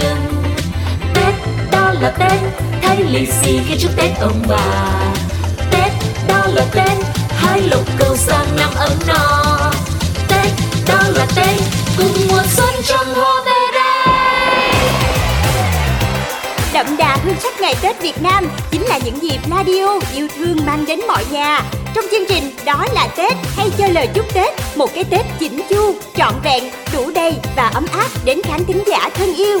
[0.00, 0.44] trưng
[1.14, 1.34] Tết,
[1.72, 2.40] đó là Tết
[2.82, 4.90] thấy lì xì khi chúc Tết ông bà.
[5.70, 5.92] Tết,
[6.28, 6.92] đó là Tết
[7.30, 9.72] Hai lục cầu sang năm ấm no.
[10.28, 10.46] Tết,
[10.88, 11.60] đó là Tết
[11.98, 13.84] Cùng mùa xuân trong hoa về đây
[16.72, 20.56] Đậm đà hương sắc ngày Tết Việt Nam Chính là những dịp radio yêu thương
[20.66, 21.62] mang đến mọi nhà.
[21.94, 25.60] Trong chương trình Đó là Tết hay cho lời chúc Tết Một cái Tết chỉnh
[25.70, 29.60] chu, trọn vẹn, đủ đầy và ấm áp đến khán thính giả thân yêu.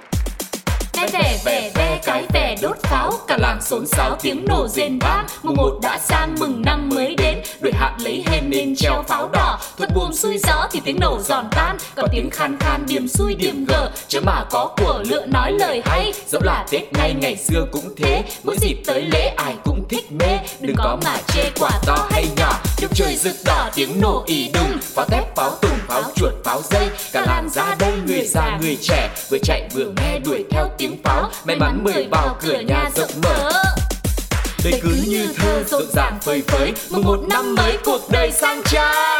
[1.01, 4.99] Ve về về ve cái về, đốt pháo, Cả làng xôn xáo tiếng nổ rền
[4.99, 5.25] vang.
[5.43, 7.37] Mùng một đã sang mừng năm mới đến.
[7.61, 9.59] Đuổi hạn lấy hên nên treo pháo đỏ.
[9.77, 11.77] Thuật buồm xuôi gió thì tiếng nổ giòn tan.
[11.95, 13.91] Còn tiếng khan khan, điểm xuôi, điểm gờ.
[14.07, 16.13] Chớ mà có của lựa nói lời hay.
[16.27, 18.23] Dẫu là Tết ngay ngày xưa cũng thế.
[18.43, 20.37] Mỗi dịp tới lễ, ai cũng thích mê.
[20.59, 22.53] Đừng có mà chê, quả to hay nhỏ.
[22.81, 26.61] Chúc trời rực đỏ, tiếng nổ ì đùng, Pháo tép pháo tùng, pháo chuột, pháo
[26.71, 26.89] dây.
[27.13, 30.97] Cả làng ra đây người già, người trẻ, Vừa chạy vừa nghe đuổi theo tiếng
[31.03, 31.29] pháo.
[31.45, 33.51] May mắn mười vào cửa nhà rộng mở.
[34.63, 38.61] Đây cứ như thơ, rộn ràng phơi phới, Mừng một năm mới, cuộc đời sang
[38.65, 39.10] trang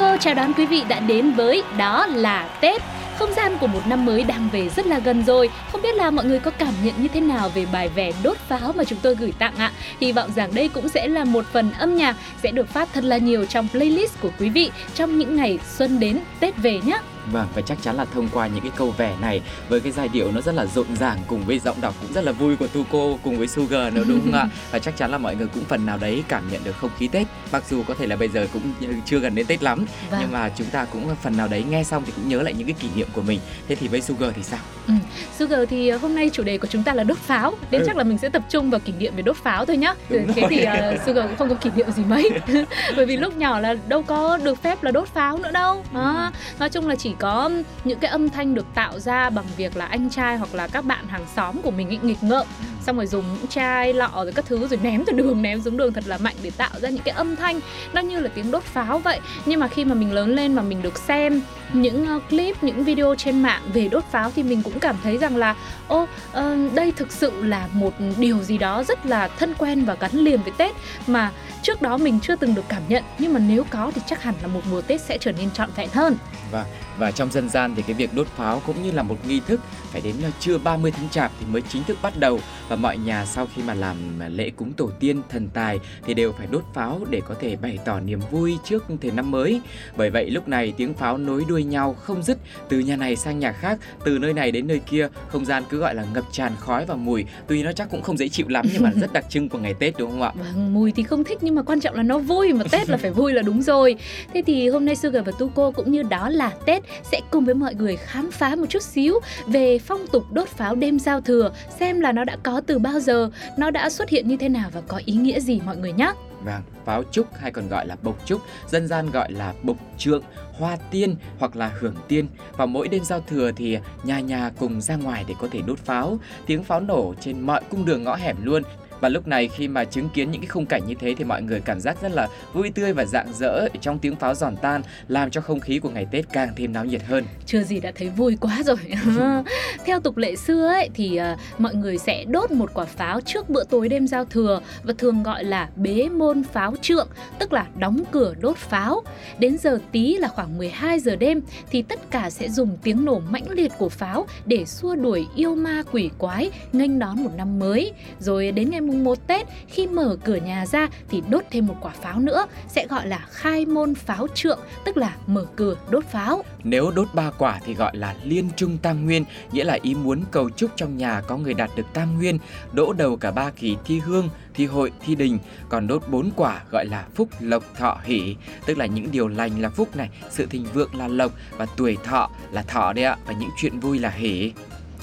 [0.00, 2.82] cơ chào đón quý vị đã đến với Đó là Tết.
[3.18, 5.50] Không gian của một năm mới đang về rất là gần rồi.
[5.72, 8.36] Không biết là mọi người có cảm nhận như thế nào về bài vẻ đốt
[8.36, 9.72] pháo mà chúng tôi gửi tặng ạ?
[10.00, 13.04] Hy vọng rằng đây cũng sẽ là một phần âm nhạc sẽ được phát thật
[13.04, 16.98] là nhiều trong playlist của quý vị Trong những ngày xuân đến Tết về nhé
[17.32, 20.08] Vâng, và chắc chắn là thông qua những cái câu vẻ này với cái giai
[20.08, 22.66] điệu nó rất là rộn ràng cùng với giọng đọc cũng rất là vui của
[22.66, 24.48] Tuko cùng với Sugar nữa đúng không ạ?
[24.70, 27.08] Và chắc chắn là mọi người cũng phần nào đấy cảm nhận được không khí
[27.08, 27.26] Tết.
[27.52, 28.62] Mặc dù có thể là bây giờ cũng
[29.06, 30.20] chưa gần đến Tết lắm, Vâng.
[30.22, 32.66] nhưng mà chúng ta cũng phần nào đấy nghe xong thì cũng nhớ lại những
[32.66, 33.40] cái kỷ niệm của mình.
[33.68, 34.60] Thế thì với Sugar thì sao?
[34.88, 34.94] Ừ.
[35.38, 37.54] Sugar thì hôm nay chủ đề của chúng ta là đốt pháo.
[37.70, 37.84] Nên Ừ.
[37.86, 39.94] chắc là mình sẽ tập trung vào kỷ niệm về đốt pháo thôi nhá.
[40.08, 42.30] Đúng Thế thì uh, Sugar cũng không có kỷ niệm gì mấy.
[42.96, 45.84] Bởi vì lúc nhỏ là đâu có được phép là đốt pháo nữa đâu.
[45.94, 46.30] Đó.
[46.58, 47.50] Nói chung là chỉ có
[47.84, 50.84] những cái âm thanh được tạo ra bằng việc là anh trai hoặc là các
[50.84, 52.46] bạn hàng xóm của mình nghịch ngợm.
[52.86, 55.76] Xong rồi dùng những chai lọ rồi các thứ rồi ném từ đường ném xuống
[55.76, 57.60] đường thật là mạnh để tạo ra những cái âm thanh.
[57.92, 59.20] Nó như là tiếng đốt pháo vậy.
[59.46, 61.42] Nhưng mà khi mà mình lớn lên mà mình được xem
[61.72, 64.96] những ờ, clip những video trên mạng về đốt pháo thì mình cũng cũng cảm
[65.02, 65.56] thấy rằng là
[65.88, 69.94] ô ờ, đây thực sự là một điều gì đó rất là thân quen và
[69.94, 70.72] gắn liền với tết
[71.06, 71.30] mà
[71.62, 73.04] trước đó mình chưa từng được cảm nhận.
[73.18, 75.70] Nhưng mà nếu có thì chắc hẳn là một mùa tết sẽ trở nên trọn
[75.76, 76.16] vẹn hơn.
[76.50, 76.64] Và
[76.98, 79.60] và trong dân gian thì cái việc đốt pháo cũng như là một nghi thức
[79.92, 82.40] phải đến ờ, trưa 30 tháng chạp thì mới chính thức bắt đầu.
[82.68, 86.14] Và mọi nhà sau khi mà làm ờ, lễ cúng tổ tiên thần tài thì
[86.14, 89.60] đều phải đốt pháo để có thể bày tỏ niềm vui trước thềm năm mới.
[89.96, 92.38] Bởi vậy lúc này tiếng pháo nối đuôi nhau không dứt
[92.68, 95.78] từ nhà này sang nhà khác, từ nơi này đến nơi kia, không gian cứ
[95.78, 97.24] gọi là ngập tràn khói và mùi.
[97.46, 99.74] Tuy nó chắc cũng không dễ chịu lắm nhưng mà rất đặc trưng của ngày
[99.74, 100.32] Tết đúng không ạ?
[100.34, 102.96] Vâng, mùi thì không thích nhưng mà quan trọng là nó vui mà Tết là
[102.96, 103.96] phải vui là đúng rồi.
[104.34, 106.82] Thế thì hôm nay Sugar và Tuko cũng như đó là Tết
[107.12, 109.14] sẽ cùng với mọi người khám phá một chút xíu
[109.46, 113.00] về phong tục đốt pháo đêm giao thừa, xem là nó đã có từ bao
[113.00, 115.92] giờ, nó đã xuất hiện như thế nào và có ý nghĩa gì mọi người
[115.92, 116.12] nhé.
[116.44, 120.22] Vâng, pháo trúc hay còn gọi là bộc trúc, dân gian gọi là bộc trượng,
[120.52, 122.26] hoa tiên hoặc là hưởng tiên.
[122.56, 125.78] Vào mỗi đêm giao thừa thì nhà nhà cùng ra ngoài để có thể đốt
[125.78, 128.62] pháo, tiếng pháo nổ trên mọi cung đường ngõ hẻm luôn.
[129.00, 131.42] Và lúc này khi mà chứng kiến những cái khung cảnh như thế thì mọi
[131.42, 134.82] người cảm giác rất là vui tươi và rạng rỡ trong tiếng pháo giòn tan
[135.08, 137.24] làm cho không khí của ngày Tết càng thêm náo nhiệt hơn.
[137.46, 138.76] Chưa gì đã thấy vui quá rồi.
[139.84, 143.50] Theo tục lệ xưa ấy thì à, mọi người sẽ đốt một quả pháo trước
[143.50, 147.08] bữa tối đêm giao thừa và thường gọi là bế môn pháo trượng,
[147.38, 149.02] tức là đóng cửa đốt pháo.
[149.38, 153.18] Đến giờ tí là khoảng 12 giờ đêm thì tất cả sẽ dùng tiếng nổ
[153.30, 157.58] mãnh liệt của pháo để xua đuổi yêu ma quỷ quái, nghênh đón một năm
[157.58, 157.92] mới.
[158.18, 161.76] Rồi đến ngày mùng 1 Tết khi mở cửa nhà ra thì đốt thêm một
[161.80, 166.04] quả pháo nữa sẽ gọi là khai môn pháo trượng, tức là mở cửa đốt
[166.04, 166.42] pháo.
[166.64, 170.22] Nếu đốt ba quả thì gọi là liên trung tam nguyên, nghĩa là ý muốn
[170.30, 172.38] cầu chúc trong nhà có người đạt được tam nguyên,
[172.72, 175.38] đỗ đầu cả ba kỳ thi hương, thi hội, thi đình.
[175.68, 179.60] Còn đốt bốn quả gọi là phúc lộc thọ hỷ, tức là những điều lành
[179.60, 183.16] là phúc này, sự thịnh vượng là lộc và tuổi thọ là thọ đấy ạ
[183.26, 184.52] và những chuyện vui là hỷ.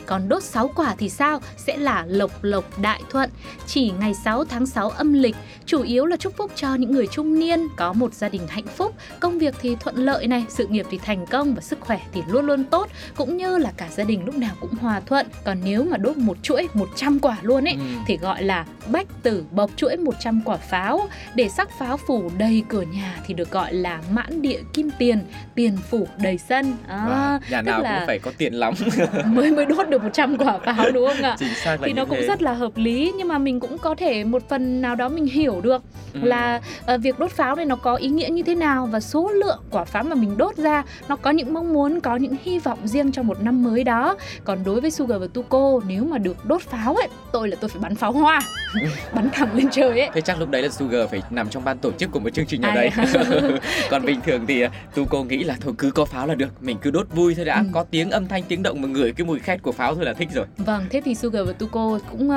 [0.07, 1.41] Còn đốt 6 quả thì sao?
[1.57, 3.29] Sẽ là lộc lộc đại thuận.
[3.67, 7.07] Chỉ ngày 6 tháng 6 âm lịch, chủ yếu là chúc phúc cho những người
[7.07, 10.67] trung niên có một gia đình hạnh phúc, công việc thì thuận lợi này, sự
[10.67, 13.87] nghiệp thì thành công và sức khỏe thì luôn luôn tốt, cũng như là cả
[13.95, 15.27] gia đình lúc nào cũng hòa thuận.
[15.45, 17.79] Còn nếu mà đốt một chuỗi 100 quả luôn ấy Ừ.
[18.07, 21.09] thì gọi là bách tử bộc chuỗi 100 quả pháo.
[21.35, 25.19] Để sắc pháo phủ đầy cửa nhà thì được gọi là mãn địa kim tiền,
[25.55, 26.75] tiền phủ đầy sân.
[26.87, 28.73] À, Và nhà nào là cũng phải có tiền lắm.
[29.25, 31.35] mới mới đốt được 100 quả pháo đúng không ạ?
[31.39, 32.27] Chính xác là thì nó cũng thế.
[32.27, 35.25] rất là hợp lý nhưng mà mình cũng có thể một phần nào đó mình
[35.25, 35.81] hiểu được
[36.13, 36.19] Ừ.
[36.23, 39.31] là ờ, việc đốt pháo này nó có ý nghĩa như thế nào và số
[39.31, 42.59] lượng quả pháo mà mình đốt ra nó có những mong muốn có những hy
[42.59, 46.17] vọng riêng cho một năm mới đó còn đối với Sugar và Tuko nếu mà
[46.17, 48.41] được đốt pháo ấy tôi là tôi phải bắn pháo hoa
[49.13, 51.77] bắn thẳng lên trời ấy Thế chắc lúc đấy là Sugar phải nằm trong ban
[51.77, 53.19] tổ chức của một chương trình nào Ai đấy.
[53.89, 56.49] Còn bình thường thì à, tu cô nghĩ là thôi cứ có pháo là được,
[56.63, 57.63] mình cứ đốt vui thôi đã, Ừ.
[57.73, 60.13] có tiếng âm thanh tiếng động mà ngửi cái mùi khét của pháo thôi là
[60.13, 60.45] thích rồi.
[60.57, 62.29] Vâng, thế thì Sugar và Tuko cũng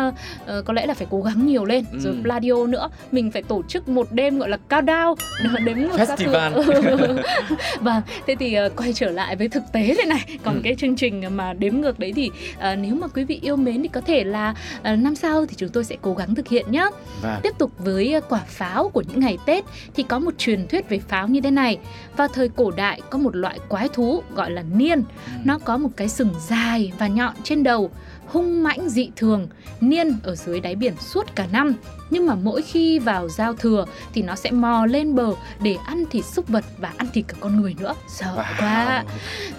[0.47, 1.99] ờ, có lẽ là phải cố gắng nhiều lên Ừ.
[2.01, 5.15] Rồi Pladio nữa Mình phải tổ chức một đêm gọi là countdown
[5.97, 6.27] các thứ.
[6.27, 6.53] Festival.
[6.55, 7.17] Ừ.
[7.81, 10.61] Vâng, thế thì ờ, quay trở lại với thực tế đây này Còn Ừ.
[10.65, 13.83] cái chương trình mà đếm ngược đấy thì ờ, Nếu mà quý vị yêu mến
[13.83, 16.67] thì có thể là ờ, năm sau thì chúng tôi sẽ cố gắng thực hiện
[16.71, 16.87] nhé
[17.23, 19.65] Và Tiếp tục với ờ, quả pháo của những ngày Tết
[19.95, 21.79] thì có một truyền thuyết về pháo như thế này.
[22.17, 25.03] Vào thời cổ đại có một loại quái thú gọi là niên.
[25.45, 27.91] Nó có một cái sừng dài và nhọn trên đầu,
[28.27, 29.49] hung mãnh dị thường,
[29.81, 31.75] niên ở dưới đáy biển suốt cả năm.
[32.11, 35.33] Nhưng mà mỗi khi vào giao thừa thì nó sẽ mò lên bờ
[35.63, 37.95] để ăn thịt súc vật và ăn thịt cả con người nữa.
[38.09, 39.05] Sợ quá.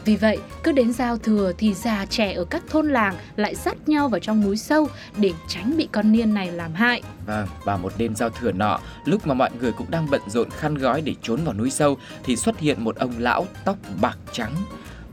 [0.05, 3.89] Vì vậy, cứ đến giao thừa thì già trẻ ở các thôn làng lại dắt
[3.89, 4.87] nhau vào trong núi sâu
[5.17, 7.01] để tránh bị con niên này làm hại.
[7.25, 10.49] Vâng, và một đêm giao thừa nọ, lúc mà mọi người cũng đang bận rộn
[10.49, 14.17] khăn gói để trốn vào núi sâu thì xuất hiện một ông lão tóc bạc
[14.31, 14.55] trắng.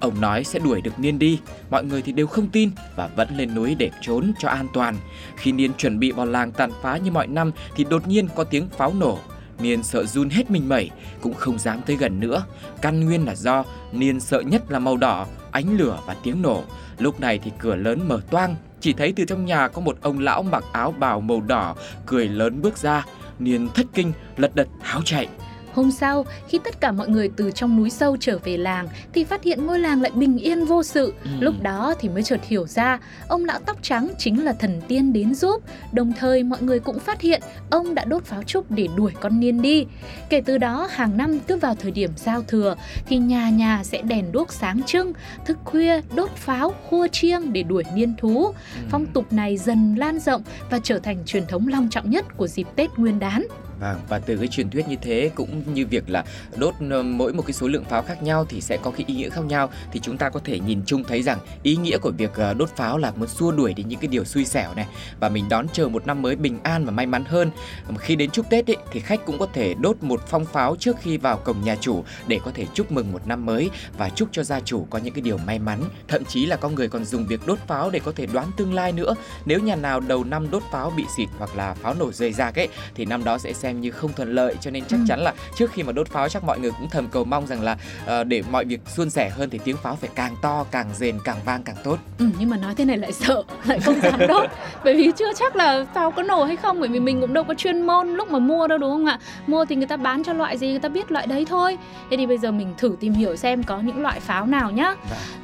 [0.00, 1.40] Ông nói sẽ đuổi được Niên đi,
[1.70, 4.96] mọi người thì đều không tin và vẫn lên núi để trốn cho an toàn.
[5.36, 8.44] Khi Niên chuẩn bị vào làng tàn phá như mọi năm thì đột nhiên có
[8.44, 9.18] tiếng pháo nổ.
[9.58, 10.90] Niên sợ run hết mình mẩy,
[11.20, 12.44] cũng không dám tới gần nữa.
[12.82, 16.62] Căn nguyên là do Niên sợ nhất là màu đỏ, ánh lửa và tiếng nổ.
[16.98, 20.18] Lúc này thì cửa lớn mở toang, chỉ thấy từ trong nhà có một ông
[20.18, 23.04] lão mặc áo bào màu đỏ, cười lớn bước ra.
[23.38, 25.28] Niên thất kinh, lật đật tháo chạy.
[25.78, 29.24] Hôm sau, khi tất cả mọi người từ trong núi sâu trở về làng thì
[29.24, 31.14] phát hiện ngôi làng lại bình yên vô sự.
[31.24, 31.30] Ừ.
[31.40, 32.98] Lúc đó thì mới chợt hiểu ra,
[33.28, 35.62] ông lão tóc trắng chính là thần tiên đến giúp.
[35.92, 39.40] Đồng thời mọi người cũng phát hiện ông đã đốt pháo trúc để đuổi con
[39.40, 39.86] niên đi.
[40.28, 42.74] Kể từ đó, hàng năm cứ vào thời điểm giao thừa
[43.06, 45.12] thì nhà nhà sẽ đèn đuốc sáng trưng,
[45.46, 48.52] thức khuya đốt pháo, khua chiêng để đuổi niên thú.
[48.90, 52.46] Phong tục này dần lan rộng và trở thành truyền thống long trọng nhất của
[52.46, 53.46] dịp Tết Nguyên đán.
[53.80, 56.24] Vâng, và từ cái truyền thuyết như thế cũng như việc là
[56.56, 59.14] đốt ờ, mỗi một cái số lượng pháo khác nhau thì sẽ có cái ý
[59.14, 62.10] nghĩa khác nhau thì chúng ta có thể nhìn chung thấy rằng ý nghĩa của
[62.10, 64.86] việc ờ, đốt pháo là muốn xua đuổi đi những cái điều xui xẻo này
[65.20, 67.50] và mình đón chờ một năm mới bình an và may mắn hơn.
[67.98, 70.96] Khi đến chúc Tết ấy, thì khách cũng có thể đốt một phong pháo trước
[71.02, 74.28] khi vào cổng nhà chủ để có thể chúc mừng một năm mới và chúc
[74.32, 75.80] cho gia chủ có những cái điều may mắn.
[76.08, 78.74] Thậm chí là có người còn dùng việc đốt pháo để có thể đoán tương
[78.74, 79.14] lai nữa.
[79.44, 82.52] Nếu nhà nào đầu năm đốt pháo bị xịt hoặc là pháo nổ rơi ra
[82.54, 85.04] ấy thì năm đó sẽ xem như không thuận lợi cho nên chắc Ừ.
[85.08, 87.62] chắn là trước khi mà đốt pháo chắc mọi người cũng thầm cầu mong rằng
[87.62, 90.86] là ờ, để mọi việc suôn sẻ hơn thì tiếng pháo phải càng to càng
[90.94, 91.98] rền càng vang càng tốt.
[92.18, 94.50] Ừ, nhưng mà nói thế này lại sợ lại không dám đốt.
[94.84, 97.44] Bởi vì chưa chắc là pháo có nổ hay không bởi vì mình cũng đâu
[97.44, 99.18] có chuyên môn lúc mà mua đâu đúng không ạ?
[99.46, 101.78] Mua thì người ta bán cho loại gì người ta biết loại đấy thôi.
[102.10, 104.94] Thế thì bây giờ mình thử tìm hiểu xem có những loại pháo nào nhá.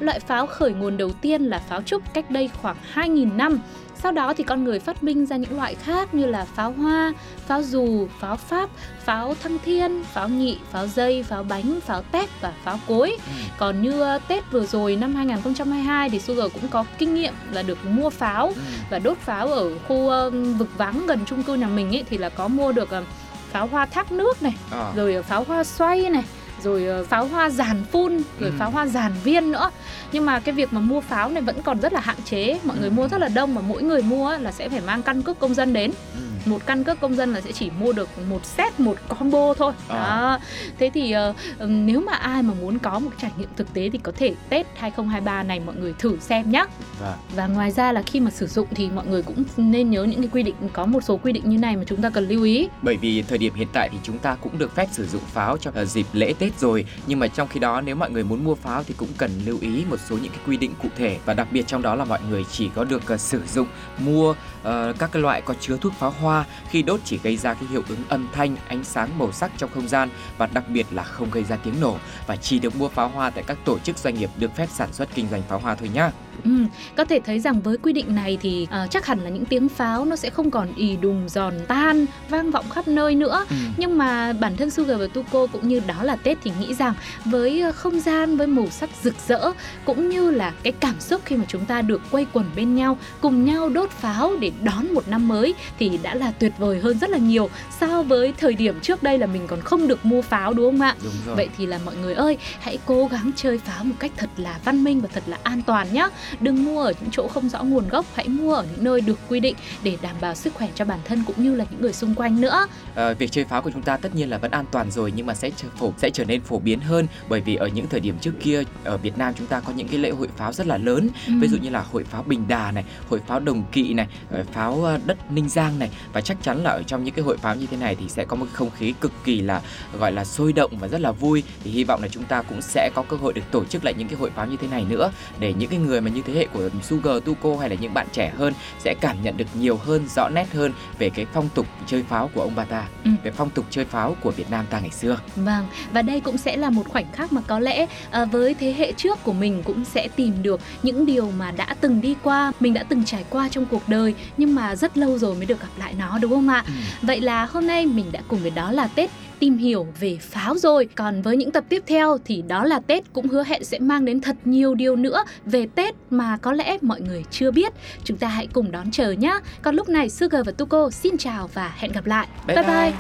[0.01, 3.59] Loại pháo khởi nguồn đầu tiên là pháo trúc cách đây khoảng 2.000 năm
[4.03, 7.13] sau đó thì con người phát minh ra những loại khác như là pháo hoa,
[7.47, 8.69] pháo dù, pháo pháp,
[9.05, 13.17] pháo thăng thiên, pháo nhị, pháo dây, pháo bánh, pháo tép và pháo cối.
[13.59, 17.63] Còn như ờ, Tết vừa rồi năm 2022 thì Sugar cũng có kinh nghiệm là
[17.63, 18.53] được mua pháo Ừ.
[18.91, 22.19] và đốt pháo ở khu ờ, vực vắng gần chung cư nhà mình ấy thì
[22.19, 23.05] là có mua được ờ,
[23.53, 24.93] pháo hoa thác nước này, Ờ.
[24.97, 26.25] rồi pháo hoa xoay này
[26.65, 28.57] rồi ờ, pháo hoa giàn phun rồi Ừ.
[28.59, 29.71] pháo hoa giàn viên nữa
[30.13, 32.77] nhưng mà cái việc mà mua pháo này vẫn còn rất là hạn chế mọi
[32.79, 32.93] người Ừ.
[32.93, 35.55] mua rất là đông mà mỗi người mua là sẽ phải mang căn cước công
[35.55, 36.21] dân đến Ừ.
[36.47, 39.73] một căn cước công dân là sẽ chỉ mua được một set một combo thôi.
[39.89, 39.97] À.
[39.97, 40.39] đó.
[40.79, 41.13] Thế thì
[41.59, 44.35] ừm, nếu mà ai mà muốn có một trải nghiệm thực tế thì có thể
[44.49, 46.65] Tết 2023 này mọi người thử xem nhé
[47.01, 47.15] Vâng.
[47.37, 50.21] và ngoài ra là khi mà sử dụng thì mọi người cũng nên nhớ những
[50.21, 52.43] cái quy định có một số quy định như này mà chúng ta cần lưu
[52.45, 52.69] ý.
[52.83, 55.57] Bởi vì thời điểm hiện tại thì chúng ta cũng được phép sử dụng pháo
[55.57, 56.85] cho ờ, dịp lễ Tết rồi.
[57.07, 59.59] Nhưng mà trong khi đó nếu mọi người muốn mua pháo thì cũng cần lưu
[59.61, 61.19] ý một số những cái quy định cụ thể.
[61.25, 63.67] Và đặc biệt trong đó là mọi người chỉ có được ờ, sử dụng,
[63.99, 66.34] mua ờ, các cái loại có chứa thuốc pháo hoa
[66.69, 69.71] khi đốt chỉ gây ra cái hiệu ứng âm thanh, ánh sáng, màu sắc trong
[69.75, 72.89] không gian Và đặc biệt là không gây ra tiếng nổ Và chỉ được mua
[72.89, 75.59] pháo hoa tại các tổ chức doanh nghiệp được phép sản xuất kinh doanh pháo
[75.59, 76.11] hoa thôi nhá.
[76.45, 76.51] Ừ,
[76.97, 79.69] có thể thấy rằng với quy định này thì ờ, chắc hẳn là những tiếng
[79.69, 83.57] pháo nó sẽ không còn ì đùng giòn tan vang vọng khắp nơi nữa Ừ.
[83.77, 86.95] nhưng mà bản thân Sugar và Tuko cũng như đó là Tết thì nghĩ rằng
[87.25, 89.53] với ờ, không gian với màu sắc rực rỡ
[89.85, 92.99] cũng như là cái cảm xúc khi mà chúng ta được quây quần bên nhau
[93.21, 96.99] cùng nhau đốt pháo để đón một năm mới thì đã là tuyệt vời hơn
[96.99, 100.23] rất là nhiều so với thời điểm trước đây là mình còn không được mua
[100.23, 100.95] pháo đúng không ạ?
[101.05, 104.13] Đúng rồi Vậy thì là mọi người ơi, hãy cố gắng chơi pháo một cách
[104.17, 106.09] thật là văn minh và thật là an toàn nhé.
[106.41, 109.19] Đừng mua ở những chỗ không rõ nguồn gốc, hãy mua ở những nơi được
[109.29, 111.93] quy định để đảm bảo sức khỏe cho bản thân cũng như là những người
[111.93, 112.67] xung quanh nữa.
[112.95, 115.27] Ờ, việc chơi pháo của chúng ta tất nhiên là vẫn an toàn rồi nhưng
[115.27, 118.19] mà sẽ phổ sẽ trở nên phổ biến hơn bởi vì ở những thời điểm
[118.21, 120.79] trước kia ở Việt Nam chúng ta có những cái lễ hội pháo rất là
[120.79, 121.33] lớn Ừ.
[121.41, 124.45] ví dụ như là hội pháo Bình Đà này, hội pháo Đồng Kỵ này, ờ,
[124.53, 127.37] pháo ờ, đất Ninh Giang này và chắc chắn là ở trong những cái hội
[127.37, 129.61] pháo như thế này thì sẽ có một không khí cực kỳ là
[129.99, 132.63] gọi là sôi động và rất là vui thì hy vọng là chúng ta cũng
[132.63, 134.85] sẽ có cơ hội được tổ chức lại những cái hội pháo như thế này
[134.89, 137.95] nữa để những cái người mà như thế hệ của Sugar, Tuko hay là những
[137.95, 141.49] bạn trẻ hơn sẽ cảm nhận được nhiều hơn, rõ nét hơn về cái phong
[141.55, 143.11] tục chơi pháo của ông bà ta, Ừ.
[143.25, 145.19] về phong tục chơi pháo của Việt Nam ta ngày xưa.
[145.37, 148.75] Vâng, và đây cũng sẽ là một khoảnh khắc mà có lẽ à, với thế
[148.79, 152.53] hệ trước của mình cũng sẽ tìm được những điều mà đã từng đi qua,
[152.61, 155.61] mình đã từng trải qua trong cuộc đời nhưng mà rất lâu rồi mới được
[155.61, 156.65] gặp lại nó đúng không ạ?
[157.03, 160.59] Vậy là hôm nay mình đã cùng với đó là Tết tìm hiểu về pháo
[160.59, 160.89] rồi.
[160.95, 164.05] Còn với những tập tiếp theo thì đó là Tết cũng hứa hẹn sẽ mang
[164.05, 167.73] đến thật nhiều điều nữa về Tết mà có lẽ mọi người chưa biết.
[168.05, 169.39] Chúng ta hãy cùng đón chờ nhé.
[169.63, 172.29] Còn lúc này Sugar và Tuko xin chào và hẹn gặp lại.
[172.47, 172.93] Bye bye.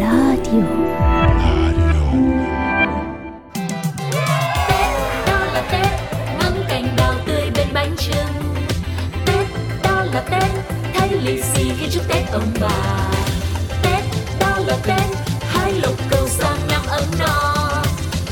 [0.00, 0.87] đó
[12.32, 12.68] ông bà.
[13.82, 14.04] Tết,
[14.40, 15.16] đó là Tết,
[15.48, 17.68] hai lục cầu sang năm ấm no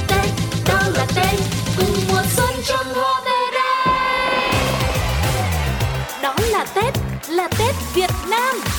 [0.09, 0.31] Tết,
[0.69, 1.41] đó là Tết,
[1.77, 4.43] cùng mùa xuân trong hoa về đây
[6.23, 6.95] Đó là Tết
[7.29, 8.76] là Tết Việt Nam.